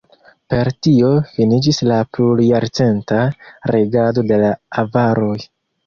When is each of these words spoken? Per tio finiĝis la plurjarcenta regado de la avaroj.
Per 0.53 0.69
tio 0.87 1.11
finiĝis 1.33 1.83
la 1.91 2.01
plurjarcenta 2.17 3.23
regado 3.77 4.29
de 4.33 4.45
la 4.45 4.53
avaroj. 4.87 5.41